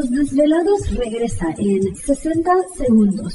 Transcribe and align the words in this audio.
Los 0.00 0.10
Desvelados 0.12 0.94
regresa 0.96 1.54
en 1.58 1.94
60 1.94 2.50
segundos. 2.74 3.34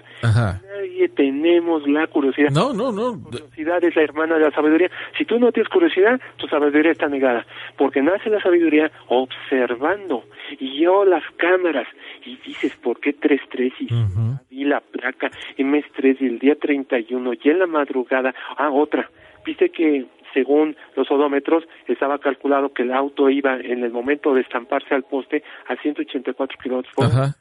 nadie 0.94 1.10
tenemos 1.10 1.88
la 1.88 2.08
curiosidad. 2.08 2.52
No, 2.52 2.74
no, 2.74 2.92
no. 2.92 3.16
La 3.16 3.40
curiosidad 3.40 3.84
es 3.84 3.96
la 3.96 4.02
hermana 4.04 4.36
de 4.36 4.46
la 4.46 4.52
sabiduría. 4.52 4.90
Si 5.18 5.26
tú 5.26 5.40
no 5.40 5.52
tienes 5.52 5.70
curiosidad, 5.70 6.20
tu 6.38 6.48
sabiduría 6.48 6.92
está 6.92 7.08
negada, 7.08 7.46
porque 7.78 8.02
nace 8.02 8.30
la 8.30 8.42
sabiduría 8.42 8.92
observando. 9.08 10.24
Y 10.60 10.82
yo 10.82 11.06
las 11.06 11.24
cámaras, 11.38 11.88
y 12.26 12.38
dices, 12.46 12.76
¿por 12.78 13.00
qué 13.00 13.16
3-3? 13.16 13.74
Y 13.80 14.56
vi 14.56 14.64
la 14.66 14.82
placa, 14.82 15.32
en 15.58 15.72
mes 15.72 15.86
3 15.96 16.18
y 16.22 16.26
el 16.26 16.40
día 16.40 16.56
31, 16.56 17.34
y 17.34 17.50
en 17.50 17.60
la 17.60 17.68
madrugada, 17.68 18.34
ah, 18.58 18.70
otra. 18.72 19.10
Viste 19.46 19.70
que 19.70 20.06
según 20.34 20.76
los 20.96 21.10
odómetros, 21.12 21.64
estaba 21.88 22.20
calculado 22.20 22.74
que 22.74 22.84
el 22.84 22.94
auto 22.94 23.30
iba 23.30 23.56
en 23.56 23.84
el 23.84 23.92
momento 23.92 24.34
de 24.34 24.42
estamparse 24.42 24.94
al 24.94 25.04
poste 25.04 25.44
a 25.68 25.76
184 25.76 26.58
kilómetros 26.62 26.94
por 26.96 27.06
hora. 27.06 27.36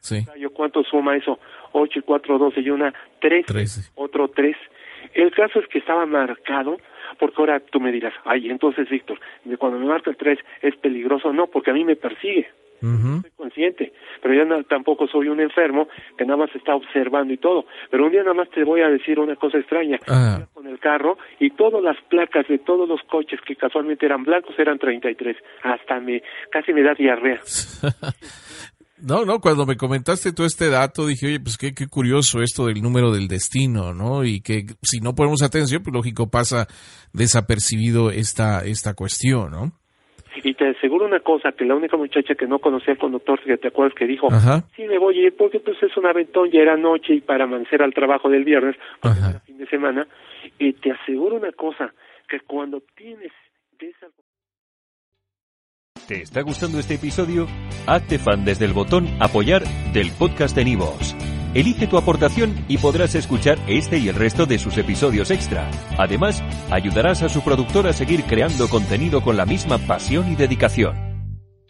¿Cuánto 0.52 0.82
suma 0.84 1.16
eso? 1.16 1.38
8 1.72 1.98
y 1.98 2.02
4, 2.02 2.38
12 2.38 2.60
y 2.60 2.70
una 2.70 2.92
3, 3.20 3.92
otro 3.94 4.28
3. 4.28 4.56
El 5.14 5.32
caso 5.32 5.58
es 5.58 5.66
que 5.68 5.78
estaba 5.78 6.06
marcado, 6.06 6.76
porque 7.18 7.36
ahora 7.38 7.60
tú 7.60 7.80
me 7.80 7.92
dirás, 7.92 8.14
ay, 8.24 8.48
entonces 8.50 8.88
Víctor, 8.88 9.18
cuando 9.58 9.78
me 9.78 9.86
marca 9.86 10.10
el 10.10 10.16
3 10.16 10.38
es 10.62 10.76
peligroso, 10.76 11.32
no, 11.32 11.46
porque 11.46 11.70
a 11.70 11.74
mí 11.74 11.84
me 11.84 11.96
persigue. 11.96 12.48
Soy 12.82 13.30
consciente, 13.36 13.92
pero 14.20 14.34
yo 14.34 14.64
tampoco 14.64 15.06
soy 15.06 15.28
un 15.28 15.38
enfermo 15.38 15.86
que 16.18 16.24
nada 16.24 16.36
más 16.36 16.54
está 16.56 16.74
observando 16.74 17.32
y 17.32 17.36
todo. 17.36 17.64
Pero 17.90 18.04
un 18.06 18.10
día 18.10 18.22
nada 18.22 18.34
más 18.34 18.50
te 18.50 18.64
voy 18.64 18.80
a 18.80 18.88
decir 18.88 19.20
una 19.20 19.36
cosa 19.36 19.58
extraña. 19.58 20.00
Ah. 20.08 20.44
El 20.72 20.80
carro 20.80 21.18
y 21.38 21.50
todas 21.50 21.82
las 21.82 21.96
placas 22.08 22.48
de 22.48 22.58
todos 22.58 22.88
los 22.88 23.00
coches 23.02 23.40
que 23.46 23.56
casualmente 23.56 24.06
eran 24.06 24.24
blancos 24.24 24.58
eran 24.58 24.78
33. 24.78 25.36
Hasta 25.62 26.00
me, 26.00 26.22
casi 26.50 26.72
me 26.72 26.82
da 26.82 26.94
diarrea. 26.94 27.40
No, 29.04 29.24
no, 29.24 29.40
cuando 29.40 29.66
me 29.66 29.76
comentaste 29.76 30.32
todo 30.32 30.46
este 30.46 30.70
dato 30.70 31.08
dije, 31.08 31.26
oye, 31.26 31.40
pues 31.40 31.58
qué, 31.58 31.74
qué 31.74 31.88
curioso 31.88 32.40
esto 32.40 32.66
del 32.66 32.80
número 32.80 33.10
del 33.10 33.26
destino, 33.26 33.92
¿no? 33.92 34.22
Y 34.22 34.42
que 34.42 34.62
si 34.80 35.00
no 35.00 35.16
ponemos 35.16 35.42
atención, 35.42 35.82
pues 35.82 35.92
lógico 35.92 36.30
pasa 36.30 36.68
desapercibido 37.12 38.12
esta, 38.12 38.60
esta 38.64 38.94
cuestión, 38.94 39.50
¿no? 39.50 39.72
Y 40.44 40.54
te 40.54 40.68
aseguro 40.68 41.06
una 41.06 41.20
cosa, 41.20 41.52
que 41.52 41.64
la 41.64 41.74
única 41.74 41.96
muchacha 41.96 42.34
que 42.34 42.46
no 42.46 42.58
conocía 42.58 42.94
al 42.94 42.98
conductor, 42.98 43.40
que 43.44 43.56
te 43.58 43.68
acuerdas 43.68 43.94
que 43.98 44.06
dijo, 44.06 44.28
sí 44.76 44.84
me 44.84 44.98
voy 44.98 45.18
a 45.18 45.26
ir 45.26 45.36
porque 45.36 45.60
pues 45.60 45.82
es 45.82 45.96
un 45.96 46.06
aventón, 46.06 46.50
ya 46.50 46.60
era 46.60 46.76
noche 46.76 47.14
y 47.14 47.20
para 47.20 47.44
amanecer 47.44 47.82
al 47.82 47.92
trabajo 47.92 48.28
del 48.28 48.44
viernes, 48.44 48.76
fin 49.44 49.51
de 49.62 49.68
semana, 49.68 50.06
y 50.58 50.72
te 50.72 50.90
aseguro 50.90 51.36
una 51.36 51.52
cosa, 51.52 51.94
que 52.28 52.40
cuando 52.40 52.82
tienes. 52.96 53.32
¿Te 56.06 56.22
está 56.22 56.42
gustando 56.42 56.78
este 56.78 56.94
episodio? 56.94 57.46
Hazte 57.86 58.18
fan 58.18 58.44
desde 58.44 58.64
el 58.64 58.72
botón 58.72 59.06
apoyar 59.20 59.62
del 59.92 60.10
podcast 60.18 60.54
de 60.56 60.64
Nivos. 60.64 61.16
Elige 61.54 61.86
tu 61.86 61.96
aportación 61.96 62.54
y 62.68 62.78
podrás 62.78 63.14
escuchar 63.14 63.58
este 63.68 63.98
y 63.98 64.08
el 64.08 64.14
resto 64.14 64.46
de 64.46 64.58
sus 64.58 64.78
episodios 64.78 65.30
extra. 65.30 65.70
Además, 65.98 66.42
ayudarás 66.70 67.22
a 67.22 67.28
su 67.28 67.42
productor 67.44 67.86
a 67.86 67.92
seguir 67.92 68.24
creando 68.24 68.68
contenido 68.68 69.22
con 69.22 69.36
la 69.36 69.46
misma 69.46 69.78
pasión 69.78 70.32
y 70.32 70.36
dedicación. 70.36 71.11